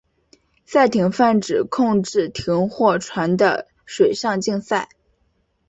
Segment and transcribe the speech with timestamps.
[0.65, 4.89] 赛艇泛指控制艇或船的水上竞赛。